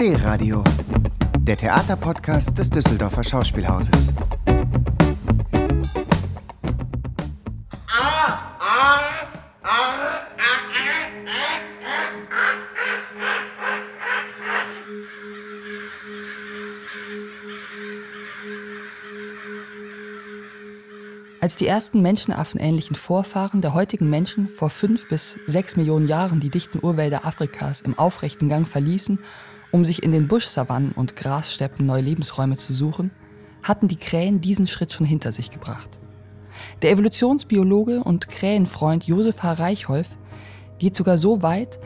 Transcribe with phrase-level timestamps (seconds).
[0.00, 0.62] D-Radio,
[1.40, 4.10] der Theaterpodcast des Düsseldorfer Schauspielhauses.
[21.40, 26.50] Als die ersten menschenaffenähnlichen Vorfahren der heutigen Menschen vor fünf bis sechs Millionen Jahren die
[26.50, 29.18] dichten Urwälder Afrikas im aufrechten Gang verließen,
[29.72, 33.10] um sich in den Buschsavannen und Grassteppen neue Lebensräume zu suchen,
[33.62, 35.98] hatten die Krähen diesen Schritt schon hinter sich gebracht.
[36.82, 39.52] Der Evolutionsbiologe und Krähenfreund Josef H.
[39.54, 40.08] Reichholf
[40.78, 41.78] geht sogar so weit,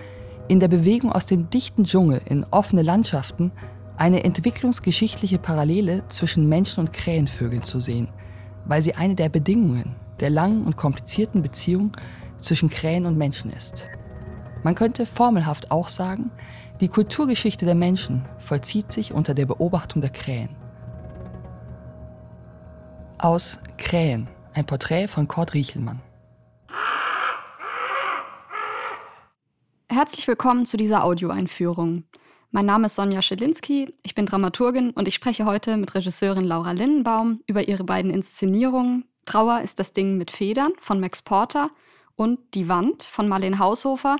[0.48, 3.52] in der Bewegung aus dem dichten Dschungel in offene Landschaften
[3.96, 8.08] eine entwicklungsgeschichtliche Parallele zwischen Menschen und Krähenvögeln zu sehen–
[8.64, 11.96] weil sie eine der Bedingungen der langen und komplizierten Beziehung
[12.38, 13.88] zwischen Krähen und Menschen ist.
[14.62, 16.30] Man könnte formelhaft auch sagen,
[16.80, 20.50] die Kulturgeschichte der Menschen vollzieht sich unter der Beobachtung der Krähen.
[23.18, 26.00] Aus Krähen, ein Porträt von Kurt Riechelmann.
[29.88, 32.04] Herzlich willkommen zu dieser Audioeinführung.
[32.50, 36.72] Mein Name ist Sonja Schelinski, ich bin Dramaturgin und ich spreche heute mit Regisseurin Laura
[36.72, 41.70] Lindenbaum über ihre beiden Inszenierungen Trauer ist das Ding mit Federn von Max Porter
[42.16, 44.16] und Die Wand von Marlene Haushofer,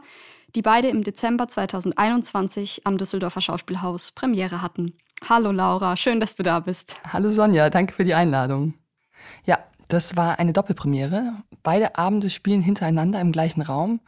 [0.55, 4.95] die beide im Dezember 2021 am Düsseldorfer Schauspielhaus Premiere hatten.
[5.29, 7.01] Hallo Laura, schön, dass du da bist.
[7.11, 8.75] Hallo Sonja, danke für die Einladung.
[9.45, 11.34] Ja, das war eine Doppelpremiere.
[11.62, 14.01] Beide Abende spielen hintereinander im gleichen Raum.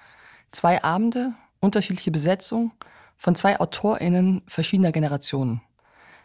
[0.50, 2.72] Zwei Abende, unterschiedliche Besetzung
[3.16, 5.62] von zwei AutorInnen verschiedener Generationen.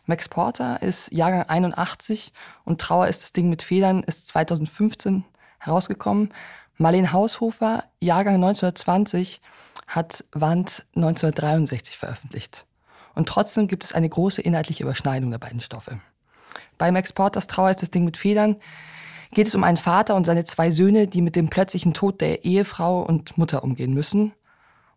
[0.05, 2.33] Max Porter ist Jahrgang 81
[2.65, 5.23] und Trauer ist das Ding mit Federn ist 2015
[5.59, 6.33] herausgekommen.
[6.79, 9.41] Marlene Haushofer, Jahrgang 1920,
[9.85, 12.65] hat Wand 1963 veröffentlicht.
[13.13, 15.99] Und trotzdem gibt es eine große inhaltliche Überschneidung der beiden Stoffe.
[16.79, 18.57] Bei Max Porters Trauer ist das Ding mit Federn
[19.31, 22.45] geht es um einen Vater und seine zwei Söhne, die mit dem plötzlichen Tod der
[22.45, 24.33] Ehefrau und Mutter umgehen müssen.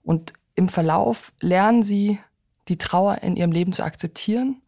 [0.02, 2.18] Und im Verlauf lernen sie,
[2.68, 4.62] die Trauer in ihrem Leben zu akzeptieren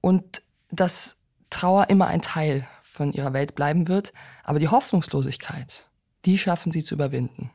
[0.00, 1.16] und dass
[1.50, 5.86] Trauer immer ein Teil von ihrer Welt bleiben wird, aber die Hoffnungslosigkeit,
[6.24, 7.50] die schaffen sie zu überwinden.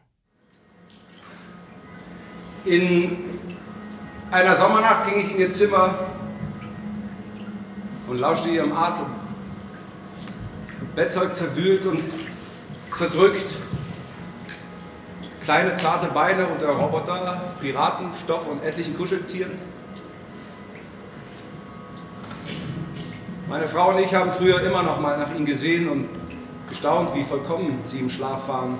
[2.66, 3.18] In
[4.32, 5.98] einer Sommernacht ging ich in ihr Zimmer
[8.08, 9.06] und lauschte ihrem Atem.
[10.96, 12.02] Bettzeug zerwühlt und
[12.92, 13.46] zerdrückt
[15.48, 19.54] Kleine zarte Beine unter Roboter, Piratenstoff und etlichen Kuscheltieren.
[23.48, 26.10] Meine Frau und ich haben früher immer noch mal nach ihm gesehen und
[26.70, 28.80] gestaunt, wie vollkommen sie im Schlaf waren,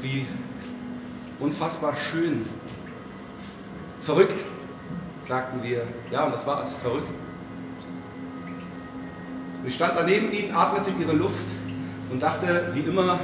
[0.00, 0.26] wie
[1.40, 2.46] unfassbar schön.
[4.00, 4.44] Verrückt,
[5.26, 5.82] sagten wir.
[6.10, 7.10] Ja, und das war es, verrückt.
[9.64, 11.46] ich stand daneben ihnen, atmete ihre Luft
[12.10, 13.18] und dachte, wie immer,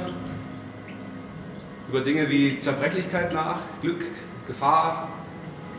[1.89, 4.03] über Dinge wie Zerbrechlichkeit nach, Glück,
[4.47, 5.07] Gefahr,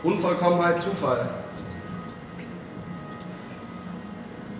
[0.01, 1.44] Unvollkommenheit, Zufall.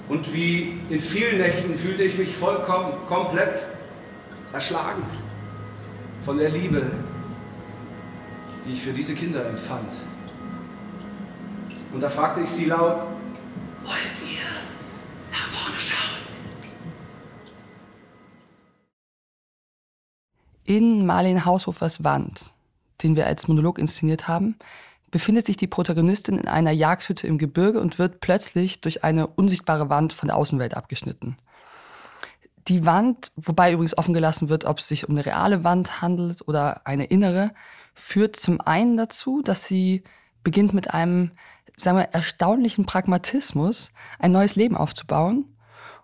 [0.08, 3.66] Und wie in vielen Nächten fühlte ich mich vollkommen, komplett
[4.54, 5.04] erschlagen
[6.22, 6.84] von der Liebe,
[8.66, 9.92] die ich für diese Kinder empfand.
[11.94, 13.08] Und da fragte ich sie laut,
[13.84, 14.46] wollt ihr
[15.32, 16.20] nach vorne schauen?
[20.66, 22.52] In Marlene Haushofers Wand,
[23.02, 24.58] den wir als Monolog inszeniert haben,
[25.16, 29.90] befindet sich die Protagonistin in einer Jagdhütte im Gebirge und wird plötzlich durch eine unsichtbare
[29.90, 31.38] Wand von der Außenwelt abgeschnitten.
[32.68, 36.46] Die Wand, wobei übrigens offen gelassen wird, ob es sich um eine reale Wand handelt
[36.50, 37.54] oder eine innere,
[37.94, 40.04] führt zum einen dazu, dass sie
[40.44, 41.32] beginnt mit einem,
[41.78, 45.46] sagen wir, erstaunlichen Pragmatismus ein neues Leben aufzubauen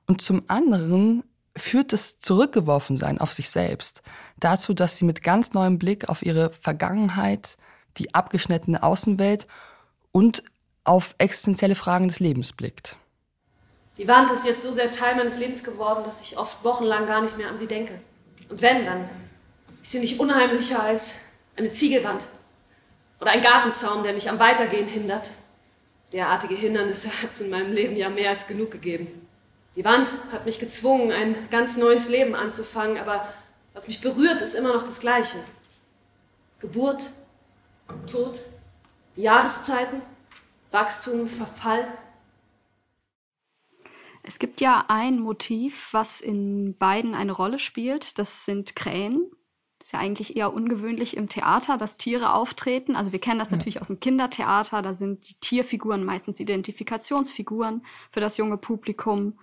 [0.07, 1.25] und zum anderen
[1.57, 4.03] führt das Zurückgeworfensein auf sich selbst
[4.39, 7.57] dazu, dass sie mit ganz neuem Blick auf ihre Vergangenheit,
[7.97, 9.47] die abgeschnittene Außenwelt
[10.11, 10.43] und
[10.83, 12.95] auf existenzielle Fragen des Lebens blickt.
[13.97, 17.21] Die Wand ist jetzt so sehr Teil meines Lebens geworden, dass ich oft wochenlang gar
[17.21, 17.99] nicht mehr an sie denke.
[18.49, 19.09] Und wenn, dann
[19.83, 21.19] ist sie nicht unheimlicher als
[21.55, 22.25] eine Ziegelwand
[23.19, 25.31] oder ein Gartenzaun, der mich am Weitergehen hindert.
[26.13, 29.07] Derartige Hindernisse hat es in meinem Leben ja mehr als genug gegeben.
[29.75, 33.27] Die Wand hat mich gezwungen, ein ganz neues Leben anzufangen, aber
[33.73, 35.37] was mich berührt, ist immer noch das Gleiche.
[36.59, 37.11] Geburt,
[38.09, 38.39] Tod,
[39.15, 40.01] Jahreszeiten,
[40.71, 41.87] Wachstum, Verfall.
[44.23, 48.19] Es gibt ja ein Motiv, was in beiden eine Rolle spielt.
[48.19, 49.31] Das sind Krähen.
[49.79, 52.95] Das ist ja eigentlich eher ungewöhnlich im Theater, dass Tiere auftreten.
[52.95, 53.55] Also wir kennen das ja.
[53.55, 54.83] natürlich aus dem Kindertheater.
[54.83, 59.39] Da sind die Tierfiguren meistens Identifikationsfiguren für das junge Publikum.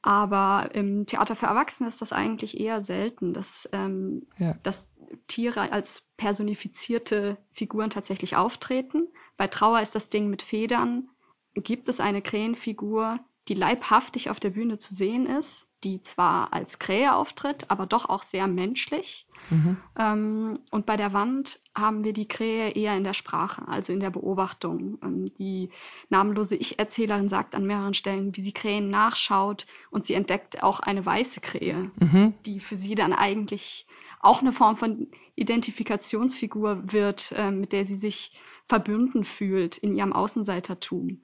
[0.00, 4.54] Aber im Theater für Erwachsene ist das eigentlich eher selten, dass, ähm, ja.
[4.62, 4.91] dass
[5.32, 9.08] Tiere als personifizierte Figuren tatsächlich auftreten.
[9.38, 11.08] Bei Trauer ist das Ding mit Federn.
[11.54, 13.18] Gibt es eine Krähenfigur,
[13.48, 18.10] die leibhaftig auf der Bühne zu sehen ist, die zwar als Krähe auftritt, aber doch
[18.10, 19.26] auch sehr menschlich.
[19.48, 19.76] Mhm.
[19.98, 24.00] Ähm, und bei der Wand haben wir die Krähe eher in der Sprache, also in
[24.00, 24.98] der Beobachtung.
[25.02, 25.70] Ähm, die
[26.10, 31.04] namenlose Ich-Erzählerin sagt an mehreren Stellen, wie sie Krähen nachschaut und sie entdeckt auch eine
[31.04, 32.34] weiße Krähe, mhm.
[32.44, 33.86] die für sie dann eigentlich
[34.22, 40.12] auch eine Form von Identifikationsfigur wird, äh, mit der sie sich verbünden fühlt in ihrem
[40.12, 41.22] Außenseitertum.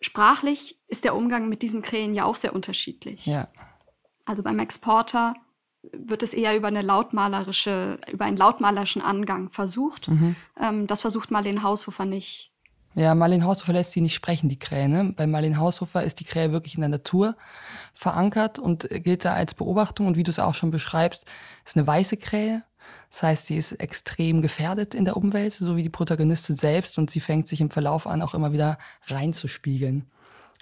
[0.00, 3.26] Sprachlich ist der Umgang mit diesen Krähen ja auch sehr unterschiedlich.
[3.26, 3.48] Ja.
[4.24, 5.34] Also beim Exporter
[5.82, 10.08] wird es eher über eine lautmalerische, über einen lautmalerischen Angang versucht.
[10.08, 10.36] Mhm.
[10.58, 12.49] Ähm, das versucht Marlene Haushofer nicht.
[12.94, 14.88] Ja, Marlene Haushofer lässt sie nicht sprechen, die Krähe.
[14.88, 15.14] Ne?
[15.16, 17.36] Bei Marlene Haushofer ist die Krähe wirklich in der Natur
[17.94, 20.08] verankert und gilt da als Beobachtung.
[20.08, 21.24] Und wie du es auch schon beschreibst,
[21.64, 22.64] ist eine weiße Krähe.
[23.10, 26.98] Das heißt, sie ist extrem gefährdet in der Umwelt, so wie die Protagonistin selbst.
[26.98, 30.10] Und sie fängt sich im Verlauf an, auch immer wieder reinzuspiegeln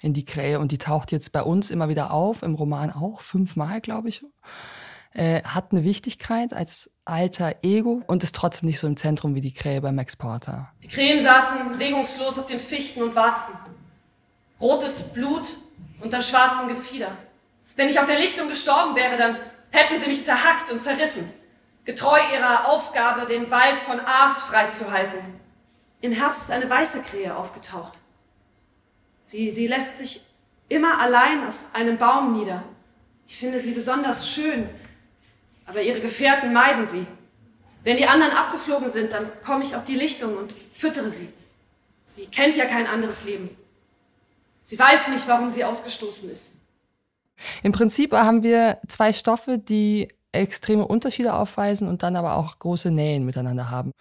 [0.01, 0.59] in die Krähe.
[0.59, 4.23] Und die taucht jetzt bei uns immer wieder auf, im Roman auch, fünfmal, glaube ich.
[5.11, 9.41] Äh, hat eine Wichtigkeit als alter Ego und ist trotzdem nicht so im Zentrum wie
[9.41, 10.71] die Krähe beim Max Porter.
[10.83, 13.55] Die Krähen saßen regungslos auf den Fichten und warteten.
[14.61, 15.49] Rotes Blut
[15.99, 17.11] unter schwarzem Gefieder.
[17.75, 19.37] Wenn ich auf der Lichtung gestorben wäre, dann
[19.71, 21.31] hätten sie mich zerhackt und zerrissen
[21.85, 25.19] getreu ihrer Aufgabe, den Wald von Aas freizuhalten.
[26.01, 27.99] Im Herbst ist eine weiße Krähe aufgetaucht.
[29.23, 30.21] Sie, sie lässt sich
[30.67, 32.63] immer allein auf einem Baum nieder.
[33.25, 34.69] Ich finde sie besonders schön,
[35.69, 37.05] aber ihre Gefährten meiden sie.
[37.83, 41.29] Wenn die anderen abgeflogen sind, dann komme ich auf die Lichtung und füttere sie.
[42.05, 43.49] Sie kennt ja kein anderes Leben.
[44.63, 46.57] Sie weiß nicht, warum sie ausgestoßen ist.
[47.63, 52.91] Im Prinzip haben wir zwei Stoffe, die extreme Unterschiede aufweisen und dann aber auch große
[52.91, 53.91] Nähen miteinander haben.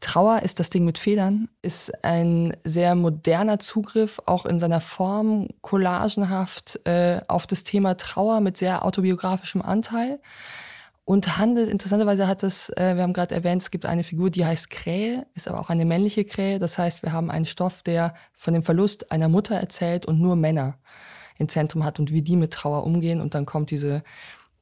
[0.00, 5.48] Trauer ist das Ding mit Federn, ist ein sehr moderner Zugriff, auch in seiner Form
[5.62, 10.20] collagenhaft äh, auf das Thema Trauer mit sehr autobiografischem Anteil.
[11.06, 14.44] Und handelt, interessanterweise hat es, äh, wir haben gerade erwähnt, es gibt eine Figur, die
[14.44, 16.58] heißt Krähe, ist aber auch eine männliche Krähe.
[16.58, 20.34] Das heißt, wir haben einen Stoff, der von dem Verlust einer Mutter erzählt und nur
[20.34, 20.78] Männer
[21.38, 23.20] im Zentrum hat und wie die mit Trauer umgehen.
[23.20, 24.02] Und dann kommt diese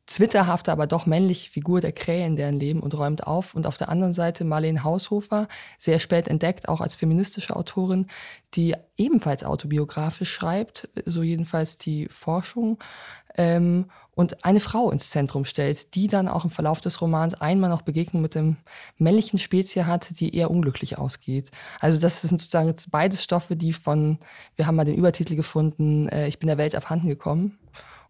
[0.06, 3.54] zwitterhafte, aber doch männliche Figur der Krähe in deren Leben und räumt auf.
[3.54, 5.48] Und auf der anderen Seite Marlene Haushofer,
[5.78, 8.08] sehr spät entdeckt, auch als feministische Autorin,
[8.54, 12.78] die ebenfalls autobiografisch schreibt, so jedenfalls die Forschung,
[13.36, 17.68] ähm, und eine Frau ins Zentrum stellt, die dann auch im Verlauf des Romans einmal
[17.68, 18.56] noch Begegnung mit dem
[18.96, 21.50] männlichen Spezies hat, die eher unglücklich ausgeht.
[21.80, 24.18] Also das sind sozusagen beides Stoffe, die von,
[24.54, 27.58] wir haben mal den Übertitel gefunden, äh, ich bin der Welt abhanden gekommen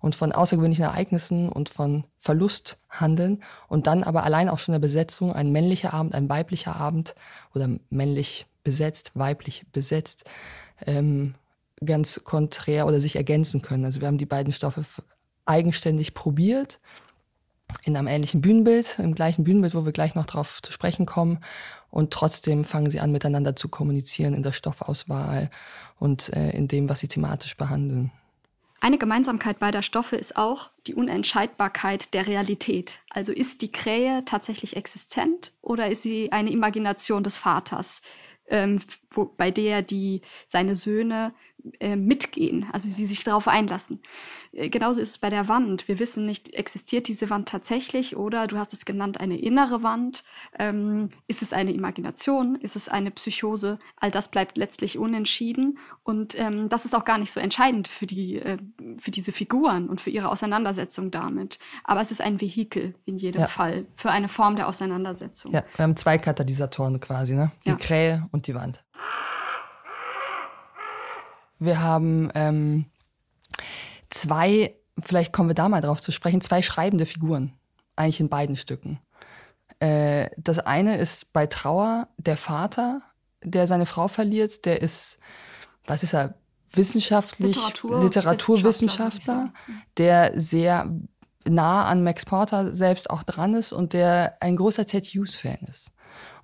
[0.04, 4.78] und von außergewöhnlichen Ereignissen und von Verlust handeln und dann aber allein auch schon der
[4.78, 7.14] Besetzung, ein männlicher Abend, ein weiblicher Abend
[7.54, 10.24] oder männlich besetzt, weiblich besetzt,
[10.86, 11.36] ähm,
[11.82, 13.86] ganz konträr oder sich ergänzen können.
[13.86, 14.84] Also wir haben die beiden Stoffe
[15.46, 16.80] eigenständig probiert
[17.84, 21.38] in einem ähnlichen Bühnenbild, im gleichen Bühnenbild, wo wir gleich noch darauf zu sprechen kommen.
[21.88, 25.48] Und trotzdem fangen sie an, miteinander zu kommunizieren in der Stoffauswahl
[25.98, 28.12] und äh, in dem, was sie thematisch behandeln.
[28.80, 32.98] Eine Gemeinsamkeit beider Stoffe ist auch die Unentscheidbarkeit der Realität.
[33.10, 38.02] Also ist die Krähe tatsächlich existent oder ist sie eine Imagination des Vaters,
[38.48, 38.78] ähm,
[39.10, 41.32] wo, bei der die seine Söhne
[41.80, 44.00] äh, mitgehen, also sie sich darauf einlassen.
[44.52, 45.88] Äh, genauso ist es bei der Wand.
[45.88, 50.24] Wir wissen nicht, existiert diese Wand tatsächlich oder du hast es genannt, eine innere Wand.
[50.58, 52.56] Ähm, ist es eine Imagination?
[52.56, 53.78] Ist es eine Psychose?
[53.96, 58.06] All das bleibt letztlich unentschieden und ähm, das ist auch gar nicht so entscheidend für,
[58.06, 58.58] die, äh,
[58.96, 61.58] für diese Figuren und für ihre Auseinandersetzung damit.
[61.82, 63.46] Aber es ist ein Vehikel in jedem ja.
[63.46, 65.52] Fall für eine Form der Auseinandersetzung.
[65.52, 67.52] Ja, wir haben zwei Katalysatoren quasi, ne?
[67.64, 67.76] Die ja.
[67.76, 68.84] Krähe und die Wand.
[71.58, 72.86] Wir haben ähm,
[74.10, 77.52] zwei, vielleicht kommen wir da mal drauf zu sprechen, zwei schreibende Figuren,
[77.96, 79.00] eigentlich in beiden Stücken.
[79.78, 83.02] Äh, das eine ist bei Trauer der Vater,
[83.42, 85.18] der seine Frau verliert, der ist,
[85.86, 86.34] was ist er,
[86.72, 89.52] wissenschaftlich, Literatur, Literaturwissenschaftler,
[89.96, 90.90] der sehr
[91.46, 95.90] nah an Max Porter selbst auch dran ist und der ein großer Ted Hughes-Fan ist.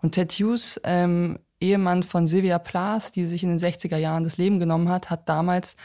[0.02, 4.38] Und Ted Hughes ähm, Ehemann von Sylvia Plath, die sich in den 60er Jahren das
[4.38, 5.76] Leben genommen hat, hat damals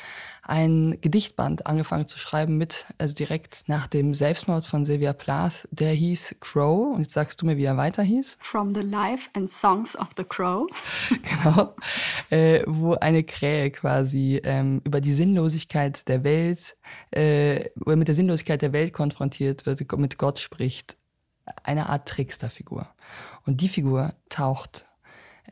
[0.42, 5.68] ein Gedichtband angefangen zu schreiben mit, also direkt nach dem Selbstmord von Sylvia Plath.
[5.72, 6.96] Der hieß Crow.
[6.96, 8.38] Und jetzt sagst du mir, wie er weiter hieß.
[8.40, 10.68] From the Life and Songs of the Crow.
[11.10, 11.76] genau.
[12.30, 16.78] Äh, wo eine Krähe quasi ähm, über die Sinnlosigkeit der Welt,
[17.12, 20.96] äh, oder mit der Sinnlosigkeit der Welt konfrontiert wird, mit Gott spricht.
[21.64, 22.88] Eine Art Tricksterfigur.
[23.46, 24.95] Und die Figur taucht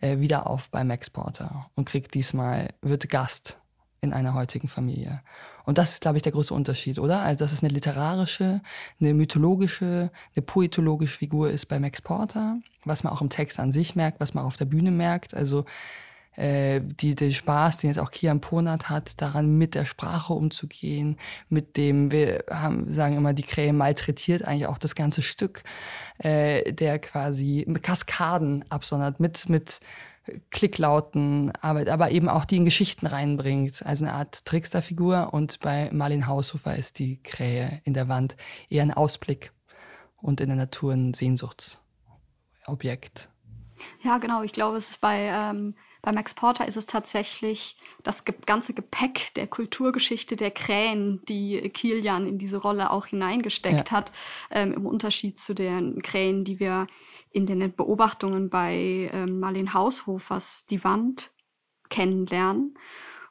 [0.03, 3.57] äh, wieder auf bei Max Porter und kriegt diesmal, wird Gast
[4.01, 5.21] in einer heutigen Familie.
[5.65, 7.21] Und das ist, glaube ich, der große Unterschied, oder?
[7.21, 8.61] Also, dass es eine literarische,
[8.99, 13.71] eine mythologische, eine poetologische Figur ist bei Max Porter, was man auch im Text an
[13.71, 15.33] sich merkt, was man auf der Bühne merkt.
[15.33, 15.63] Also,
[16.35, 21.17] äh, die, der Spaß, den jetzt auch Kian Ponat hat, daran mit der Sprache umzugehen,
[21.49, 25.63] mit dem, wir haben, sagen immer, die Krähe malträtiert eigentlich auch das ganze Stück,
[26.19, 29.79] äh, der quasi Kaskaden absondert, mit, mit
[30.51, 33.83] Klicklauten arbeitet, aber eben auch die in Geschichten reinbringt.
[33.85, 35.33] Also eine Art Tricksterfigur.
[35.33, 38.37] Und bei Marlin Haushofer ist die Krähe in der Wand
[38.69, 39.51] eher ein Ausblick
[40.21, 43.27] und in der Natur ein Sehnsuchtsobjekt.
[44.01, 44.43] Ja, genau.
[44.43, 49.33] Ich glaube, es ist bei ähm, bei Max Porter ist es tatsächlich das ganze Gepäck
[49.35, 53.97] der Kulturgeschichte der Krähen, die Kilian in diese Rolle auch hineingesteckt ja.
[53.97, 54.11] hat,
[54.51, 56.87] ähm, im Unterschied zu den Krähen, die wir
[57.31, 61.31] in den Beobachtungen bei ähm, Marlene Haushofers Die Wand
[61.89, 62.77] kennenlernen.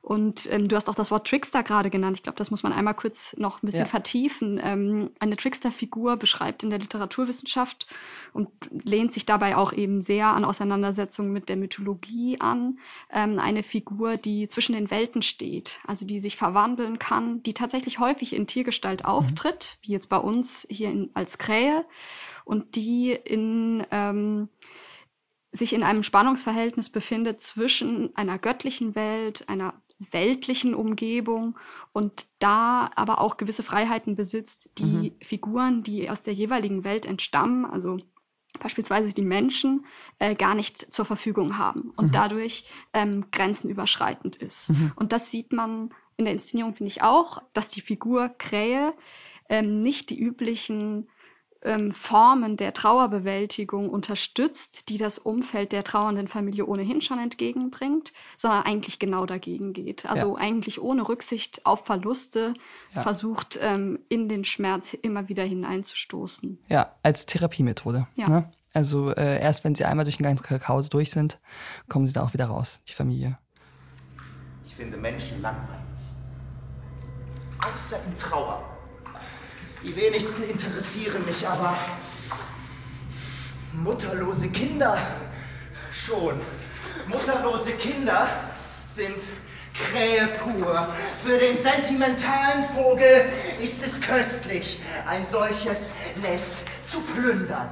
[0.02, 2.16] Und ähm, du hast auch das Wort Trickster gerade genannt.
[2.16, 3.86] Ich glaube, das muss man einmal kurz noch ein bisschen ja.
[3.86, 4.60] vertiefen.
[4.60, 7.86] Ähm, eine Trickster-Figur beschreibt in der Literaturwissenschaft
[8.32, 8.48] und
[8.84, 12.80] lehnt sich dabei auch eben sehr an Auseinandersetzungen mit der Mythologie an.
[13.12, 18.00] Ähm, eine Figur, die zwischen den Welten steht, also die sich verwandeln kann, die tatsächlich
[18.00, 19.08] häufig in Tiergestalt mhm.
[19.08, 19.86] auftritt, mhm.
[19.86, 21.84] wie jetzt bei uns hier in, als Krähe,
[22.44, 24.48] und die in ähm,
[25.52, 29.74] sich in einem Spannungsverhältnis befindet zwischen einer göttlichen Welt, einer
[30.10, 31.58] weltlichen Umgebung
[31.92, 35.12] und da aber auch gewisse Freiheiten besitzt, die mhm.
[35.20, 37.98] Figuren, die aus der jeweiligen Welt entstammen, also
[38.60, 39.86] beispielsweise die Menschen,
[40.18, 42.12] äh, gar nicht zur Verfügung haben und mhm.
[42.12, 44.70] dadurch ähm, grenzenüberschreitend ist.
[44.70, 44.92] Mhm.
[44.96, 48.92] Und das sieht man in der Inszenierung, finde ich auch, dass die Figur Krähe
[49.48, 51.08] ähm, nicht die üblichen
[51.64, 58.62] ähm, Formen der Trauerbewältigung unterstützt, die das Umfeld der trauernden Familie ohnehin schon entgegenbringt, sondern
[58.62, 60.06] eigentlich genau dagegen geht.
[60.06, 60.40] Also ja.
[60.40, 62.54] eigentlich ohne Rücksicht auf Verluste
[62.94, 63.02] ja.
[63.02, 66.58] versucht, ähm, in den Schmerz immer wieder hineinzustoßen.
[66.68, 68.06] Ja, als Therapiemethode.
[68.16, 68.28] Ja.
[68.28, 68.52] Ne?
[68.74, 71.38] Also äh, erst wenn sie einmal durch den ganzen Kakao durch sind,
[71.88, 73.38] kommen sie da auch wieder raus, die Familie.
[74.64, 75.80] Ich finde Menschen langweilig.
[77.62, 78.71] Außer in Trauer.
[79.84, 81.76] Die wenigsten interessieren mich, aber
[83.72, 84.96] mutterlose Kinder
[85.92, 86.40] schon.
[87.08, 88.28] Mutterlose Kinder
[88.86, 89.16] sind
[89.74, 90.88] Krähe pur.
[91.24, 93.24] Für den sentimentalen Vogel
[93.60, 97.70] ist es köstlich, ein solches Nest zu plündern.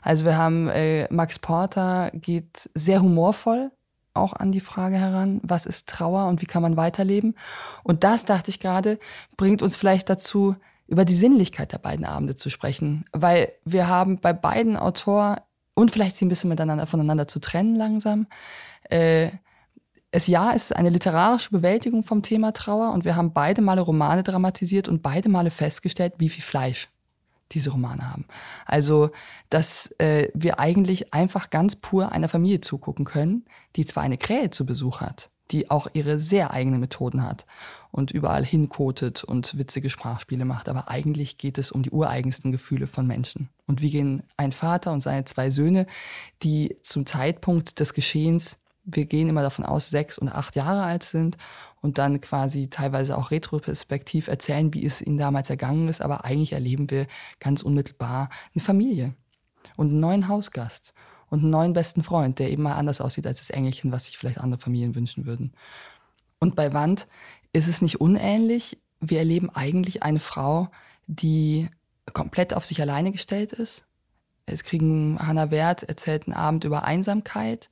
[0.00, 3.70] Also wir haben äh, Max Porter geht sehr humorvoll
[4.16, 7.34] auch an die Frage heran, was ist Trauer und wie kann man weiterleben.
[7.82, 8.98] Und das, dachte ich gerade,
[9.36, 10.56] bringt uns vielleicht dazu,
[10.88, 13.04] über die Sinnlichkeit der beiden Abende zu sprechen.
[13.12, 15.38] Weil wir haben bei beiden Autoren,
[15.74, 18.26] und vielleicht sie ein bisschen miteinander voneinander zu trennen langsam,
[18.88, 19.30] äh,
[20.10, 24.22] es ja ist eine literarische Bewältigung vom Thema Trauer und wir haben beide Male Romane
[24.22, 26.88] dramatisiert und beide Male festgestellt, wie viel Fleisch
[27.52, 28.26] diese Romane haben.
[28.64, 29.10] Also,
[29.50, 33.44] dass äh, wir eigentlich einfach ganz pur einer Familie zugucken können,
[33.76, 37.46] die zwar eine Krähe zu Besuch hat, die auch ihre sehr eigenen Methoden hat
[37.96, 42.86] und überall hinkotet und witzige Sprachspiele macht, aber eigentlich geht es um die ureigensten Gefühle
[42.86, 43.48] von Menschen.
[43.66, 45.86] Und wie gehen ein Vater und seine zwei Söhne,
[46.42, 51.02] die zum Zeitpunkt des Geschehens, wir gehen immer davon aus, sechs und acht Jahre alt
[51.02, 51.36] sind
[51.82, 56.00] und dann quasi teilweise auch retroperspektiv erzählen, wie es ihnen damals ergangen ist.
[56.00, 57.06] Aber eigentlich erleben wir
[57.40, 59.14] ganz unmittelbar eine Familie
[59.76, 60.94] und einen neuen Hausgast
[61.28, 64.16] und einen neuen besten Freund, der eben mal anders aussieht als das Engelchen, was sich
[64.16, 65.52] vielleicht andere Familien wünschen würden.
[66.38, 67.08] Und bei Wand
[67.52, 68.78] ist es nicht unähnlich.
[69.00, 70.68] Wir erleben eigentlich eine Frau,
[71.08, 71.68] die
[72.12, 73.84] komplett auf sich alleine gestellt ist.
[74.46, 77.68] Es kriegen Hannah Wert erzählt einen Abend über Einsamkeit,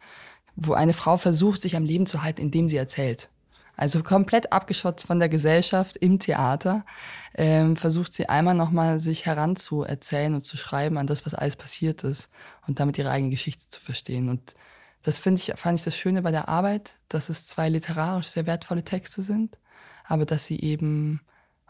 [0.56, 3.28] wo eine Frau versucht, sich am Leben zu halten, indem sie erzählt.
[3.76, 6.84] Also komplett abgeschottet von der Gesellschaft im Theater,
[7.34, 12.04] ähm, versucht sie einmal nochmal sich heranzuerzählen und zu schreiben an das, was alles passiert
[12.04, 12.30] ist
[12.68, 14.28] und damit ihre eigene Geschichte zu verstehen.
[14.28, 14.54] Und
[15.02, 18.46] das finde ich, fand ich das Schöne bei der Arbeit, dass es zwei literarisch sehr
[18.46, 19.58] wertvolle Texte sind,
[20.04, 21.20] aber dass sie eben,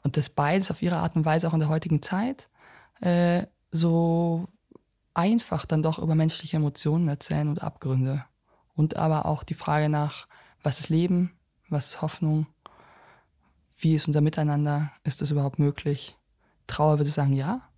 [0.03, 2.49] und das beides auf ihre Art und Weise auch in der heutigen Zeit,
[3.01, 4.47] äh, so
[5.15, 8.25] einfach dann doch über menschliche Emotionen erzählen und Abgründe.
[8.75, 10.27] Und aber auch die Frage nach,
[10.63, 11.33] was ist Leben,
[11.69, 12.47] was ist Hoffnung,
[13.79, 16.17] wie ist unser Miteinander, ist das überhaupt möglich?
[16.67, 17.69] Trauer würde ich sagen, ja.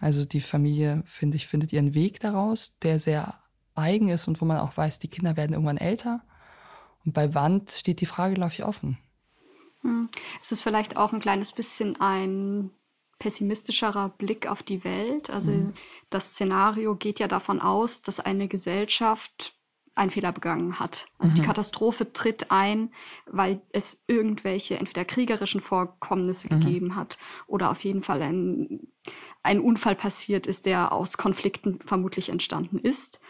[0.00, 3.38] Also die Familie, finde ich, findet ihren Weg daraus, der sehr
[3.74, 6.22] eigen ist und wo man auch weiß, die Kinder werden irgendwann älter.
[7.04, 8.98] Und bei Wand steht die Frage, glaube ich, offen.
[9.82, 10.08] Hm.
[10.40, 12.70] Es ist vielleicht auch ein kleines bisschen ein
[13.18, 15.30] pessimistischerer Blick auf die Welt.
[15.30, 15.74] Also mhm.
[16.10, 19.54] das Szenario geht ja davon aus, dass eine Gesellschaft
[19.94, 21.06] einen Fehler begangen hat.
[21.18, 21.36] Also mhm.
[21.36, 22.92] die Katastrophe tritt ein,
[23.26, 26.60] weil es irgendwelche entweder kriegerischen Vorkommnisse mhm.
[26.60, 28.88] gegeben hat oder auf jeden Fall ein,
[29.42, 33.20] ein Unfall passiert ist, der aus Konflikten vermutlich entstanden ist.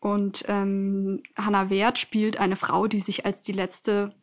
[0.00, 4.14] Und ähm, Hannah Wert spielt eine Frau, die sich als die letzte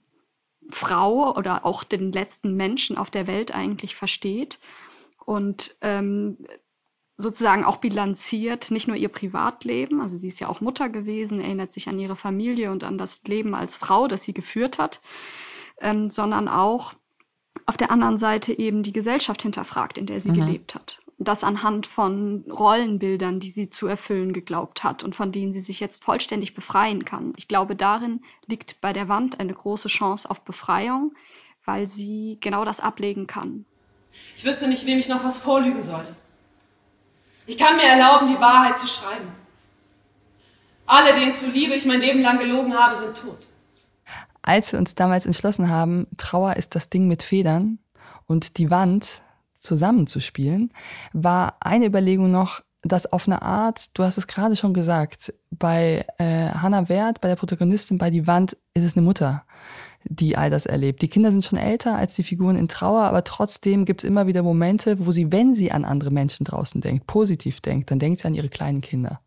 [0.70, 4.60] Frau oder auch den letzten Menschen auf der Welt eigentlich versteht
[5.28, 6.38] und ähm,
[7.18, 11.72] sozusagen auch bilanziert, nicht nur ihr Privatleben, also sie ist ja auch Mutter gewesen, erinnert
[11.72, 15.02] sich an ihre Familie und an das Leben als Frau, das sie geführt hat,
[15.82, 16.94] ähm, sondern auch
[17.66, 20.36] auf der anderen Seite eben die Gesellschaft hinterfragt, in der sie mhm.
[20.36, 21.02] gelebt hat.
[21.18, 25.62] Und das anhand von Rollenbildern, die sie zu erfüllen geglaubt hat und von denen sie
[25.62, 27.34] sich jetzt vollständig befreien kann.
[27.38, 31.16] Ich glaube, darin liegt bei der Wand eine große Chance auf Befreiung,
[31.66, 33.66] weil sie genau das ablegen kann.
[34.36, 36.16] Ich wüsste nicht, wem ich noch was vorlügen sollte.
[37.48, 39.30] Ich kann mir erlauben, die Wahrheit zu schreiben.
[40.86, 43.48] Alle, denen zuliebe ich mein Leben lang gelogen habe, sind tot.
[44.42, 47.80] Als wir uns damals entschlossen haben, Trauer ist das Ding mit Federn
[48.26, 49.22] und die Wand
[49.60, 50.74] zusammenzuspielen,
[51.14, 56.06] war eine Überlegung noch, dass auf eine Art, du hast es gerade schon gesagt, bei
[56.18, 59.47] äh, Hannah Wert, bei der Protagonistin, bei Die Wand, ist es eine Mutter
[60.10, 61.02] die all das erlebt.
[61.02, 64.28] Die Kinder sind schon älter als die Figuren in Trauer, aber trotzdem gibt es immer
[64.28, 68.20] wieder Momente, wo sie, wenn sie an andere Menschen draußen denkt, positiv denkt, dann denkt
[68.22, 69.22] sie an ihre kleinen Kinder.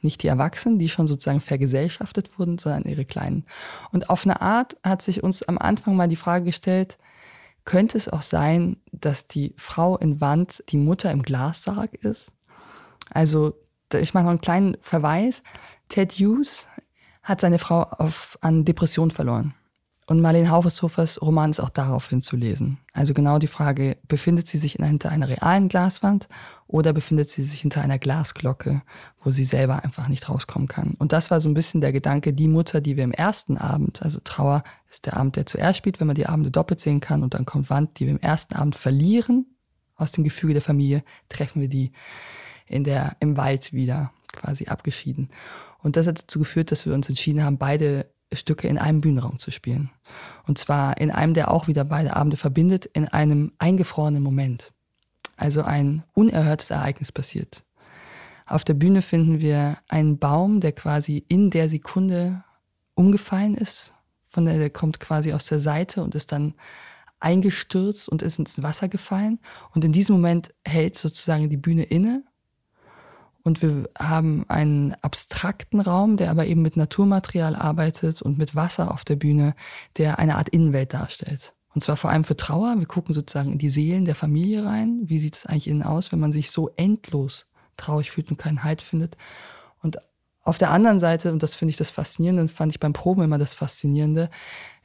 [0.00, 3.44] Nicht die Erwachsenen, die schon sozusagen vergesellschaftet wurden, sondern ihre Kleinen.
[3.90, 6.98] Und auf eine Art hat sich uns am Anfang mal die Frage gestellt,
[7.64, 12.32] könnte es auch sein, dass die Frau in Wand die Mutter im Glassarg ist?
[13.10, 13.54] Also,
[13.92, 15.42] ich mache noch einen kleinen Verweis.
[15.88, 16.66] Ted Hughes
[17.22, 19.54] hat seine Frau auf, an Depression verloren.
[20.08, 22.78] Und Marlene Haufeshofers Roman ist auch darauf hinzulesen.
[22.94, 26.30] Also genau die Frage, befindet sie sich hinter einer realen Glaswand
[26.66, 28.80] oder befindet sie sich hinter einer Glasglocke,
[29.22, 30.94] wo sie selber einfach nicht rauskommen kann.
[30.98, 34.00] Und das war so ein bisschen der Gedanke, die Mutter, die wir im ersten Abend,
[34.00, 37.22] also Trauer ist der Abend, der zuerst spielt, wenn man die Abende doppelt sehen kann
[37.22, 39.44] und dann kommt Wand, die wir im ersten Abend verlieren
[39.94, 41.92] aus dem Gefüge der Familie, treffen wir die
[42.66, 45.28] in der, im Wald wieder quasi abgeschieden.
[45.82, 49.38] Und das hat dazu geführt, dass wir uns entschieden haben, beide Stücke in einem Bühnenraum
[49.38, 49.90] zu spielen.
[50.46, 54.72] Und zwar in einem, der auch wieder beide Abende verbindet, in einem eingefrorenen Moment.
[55.36, 57.64] Also ein unerhörtes Ereignis passiert.
[58.46, 62.42] Auf der Bühne finden wir einen Baum, der quasi in der Sekunde
[62.94, 63.92] umgefallen ist.
[64.26, 66.54] Von der, der kommt quasi aus der Seite und ist dann
[67.20, 69.38] eingestürzt und ist ins Wasser gefallen.
[69.74, 72.24] Und in diesem Moment hält sozusagen die Bühne inne
[73.48, 78.92] und wir haben einen abstrakten Raum, der aber eben mit Naturmaterial arbeitet und mit Wasser
[78.92, 79.54] auf der Bühne,
[79.96, 81.54] der eine Art Innenwelt darstellt.
[81.74, 82.76] Und zwar vor allem für Trauer.
[82.78, 85.00] Wir gucken sozusagen in die Seelen der Familie rein.
[85.04, 87.46] Wie sieht es eigentlich innen aus, wenn man sich so endlos
[87.78, 89.16] traurig fühlt und keinen Halt findet?
[89.82, 89.98] Und
[90.42, 93.22] auf der anderen Seite, und das finde ich das Faszinierende, und fand ich beim Proben
[93.22, 94.30] immer das Faszinierende,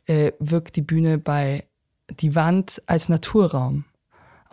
[0.06, 1.68] äh, wirkt die Bühne bei
[2.10, 3.84] die Wand als Naturraum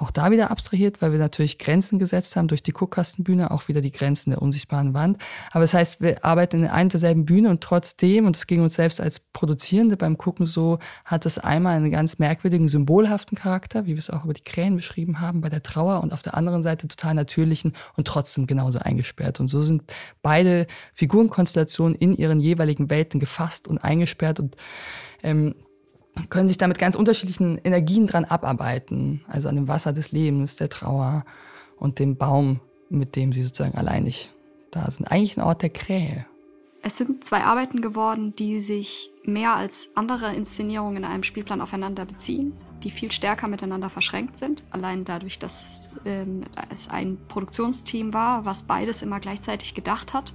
[0.00, 3.80] auch da wieder abstrahiert, weil wir natürlich Grenzen gesetzt haben durch die Guckkastenbühne, auch wieder
[3.80, 5.18] die Grenzen der unsichtbaren Wand.
[5.50, 8.74] Aber das heißt, wir arbeiten in einer derselben Bühne und trotzdem, und das ging uns
[8.74, 13.90] selbst als Produzierende beim Gucken so, hat es einmal einen ganz merkwürdigen, symbolhaften Charakter, wie
[13.90, 16.62] wir es auch über die Krähen beschrieben haben, bei der Trauer und auf der anderen
[16.62, 19.40] Seite total natürlichen und trotzdem genauso eingesperrt.
[19.40, 19.82] Und so sind
[20.22, 24.56] beide Figurenkonstellationen in ihren jeweiligen Welten gefasst und eingesperrt und
[25.22, 25.54] ähm,
[26.28, 29.22] können sich damit ganz unterschiedlichen Energien dran abarbeiten.
[29.28, 31.24] Also an dem Wasser des Lebens, der Trauer
[31.76, 34.30] und dem Baum, mit dem sie sozusagen alleinig
[34.70, 35.06] da sind.
[35.06, 36.26] Eigentlich ein Ort der Krähe.
[36.82, 42.06] Es sind zwei Arbeiten geworden, die sich mehr als andere Inszenierungen in einem Spielplan aufeinander
[42.06, 44.64] beziehen, die viel stärker miteinander verschränkt sind.
[44.70, 50.32] Allein dadurch, dass ähm, es ein Produktionsteam war, was beides immer gleichzeitig gedacht hat.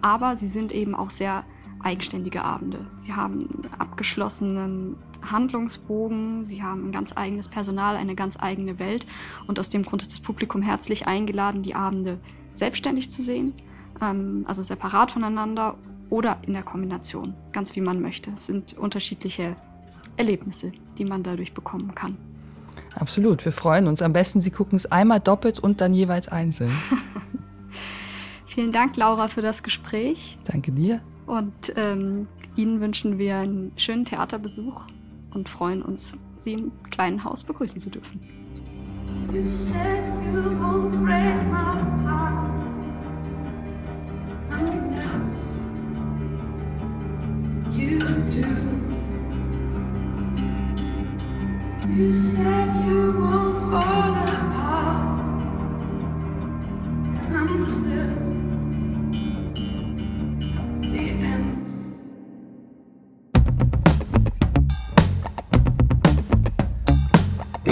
[0.00, 1.44] Aber sie sind eben auch sehr
[1.84, 2.86] eigenständige Abende.
[2.92, 9.06] Sie haben abgeschlossenen Handlungsbogen, sie haben ein ganz eigenes Personal, eine ganz eigene Welt.
[9.46, 12.18] Und aus dem Grund ist das Publikum herzlich eingeladen, die Abende
[12.52, 13.52] selbstständig zu sehen,
[14.00, 15.76] ähm, also separat voneinander
[16.10, 18.30] oder in der Kombination, ganz wie man möchte.
[18.32, 19.56] Es sind unterschiedliche
[20.16, 22.16] Erlebnisse, die man dadurch bekommen kann.
[22.94, 24.02] Absolut, wir freuen uns.
[24.02, 26.70] Am besten, Sie gucken es einmal doppelt und dann jeweils einzeln.
[28.46, 30.38] Vielen Dank, Laura, für das Gespräch.
[30.44, 31.00] Danke dir.
[31.26, 34.86] Und ähm, Ihnen wünschen wir einen schönen Theaterbesuch
[35.32, 38.20] und freuen uns, Sie im kleinen Haus begrüßen zu dürfen.
[39.32, 42.50] You said you won't break my heart
[44.50, 45.60] unless
[47.70, 47.98] you
[48.30, 48.74] do.
[51.94, 55.14] You said you won't fall apart
[57.30, 58.33] until